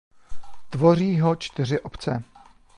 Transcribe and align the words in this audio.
Tvoří 0.69 1.19
ho 1.19 1.35
čtyři 1.35 1.79
obce. 1.79 2.23